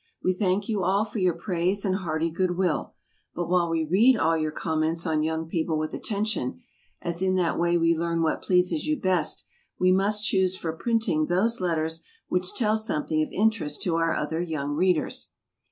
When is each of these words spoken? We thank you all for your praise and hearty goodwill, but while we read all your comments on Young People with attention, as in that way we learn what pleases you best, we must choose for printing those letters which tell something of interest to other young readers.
We 0.23 0.33
thank 0.33 0.67
you 0.67 0.81
all 0.83 1.05
for 1.05 1.19
your 1.19 1.35
praise 1.35 1.85
and 1.85 1.97
hearty 1.97 2.31
goodwill, 2.31 2.95
but 3.35 3.47
while 3.47 3.69
we 3.69 3.83
read 3.85 4.17
all 4.17 4.35
your 4.35 4.49
comments 4.51 5.05
on 5.05 5.21
Young 5.21 5.45
People 5.47 5.77
with 5.77 5.93
attention, 5.93 6.59
as 7.03 7.21
in 7.21 7.35
that 7.35 7.59
way 7.59 7.77
we 7.77 7.93
learn 7.95 8.23
what 8.23 8.41
pleases 8.41 8.87
you 8.87 8.99
best, 8.99 9.45
we 9.79 9.91
must 9.91 10.25
choose 10.25 10.57
for 10.57 10.73
printing 10.75 11.27
those 11.27 11.61
letters 11.61 12.01
which 12.29 12.55
tell 12.55 12.77
something 12.77 13.21
of 13.21 13.29
interest 13.31 13.83
to 13.83 13.97
other 13.97 14.41
young 14.41 14.71
readers. 14.71 15.29